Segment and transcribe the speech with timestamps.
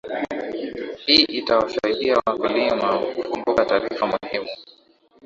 [1.05, 4.49] hii itawasaidia wakulima kukumbuka taarifa muhimu